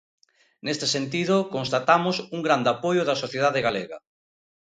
[0.65, 3.97] Neste sentido, constatamos un grande apoio da sociedade galega.